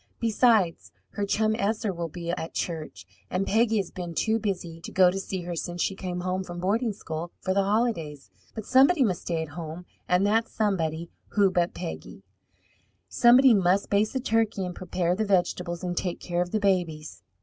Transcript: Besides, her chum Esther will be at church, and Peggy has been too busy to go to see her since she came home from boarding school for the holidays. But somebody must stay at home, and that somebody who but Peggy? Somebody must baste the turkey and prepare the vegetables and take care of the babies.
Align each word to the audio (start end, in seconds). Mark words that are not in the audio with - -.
Besides, 0.19 0.91
her 1.09 1.27
chum 1.27 1.55
Esther 1.55 1.93
will 1.93 2.09
be 2.09 2.31
at 2.31 2.55
church, 2.55 3.05
and 3.29 3.45
Peggy 3.45 3.77
has 3.77 3.91
been 3.91 4.15
too 4.15 4.39
busy 4.39 4.81
to 4.81 4.91
go 4.91 5.11
to 5.11 5.19
see 5.19 5.43
her 5.43 5.55
since 5.55 5.79
she 5.83 5.93
came 5.93 6.21
home 6.21 6.43
from 6.43 6.59
boarding 6.59 6.91
school 6.91 7.29
for 7.39 7.53
the 7.53 7.61
holidays. 7.61 8.31
But 8.55 8.65
somebody 8.65 9.03
must 9.03 9.21
stay 9.21 9.43
at 9.43 9.49
home, 9.49 9.85
and 10.09 10.25
that 10.25 10.47
somebody 10.47 11.11
who 11.33 11.51
but 11.51 11.75
Peggy? 11.75 12.23
Somebody 13.09 13.53
must 13.53 13.91
baste 13.91 14.13
the 14.13 14.19
turkey 14.19 14.65
and 14.65 14.73
prepare 14.73 15.13
the 15.15 15.23
vegetables 15.23 15.83
and 15.83 15.95
take 15.95 16.19
care 16.19 16.41
of 16.41 16.49
the 16.49 16.59
babies. 16.59 17.21